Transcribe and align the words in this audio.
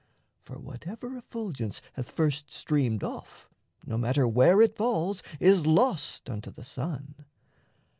For 0.41 0.57
whatever 0.57 1.15
effulgence 1.15 1.79
Hath 1.93 2.09
first 2.09 2.49
streamed 2.51 3.03
off, 3.03 3.47
no 3.85 3.99
matter 3.99 4.27
where 4.27 4.59
it 4.59 4.75
falls, 4.75 5.21
Is 5.39 5.67
lost 5.67 6.27
unto 6.27 6.49
the 6.49 6.63
sun. 6.63 7.23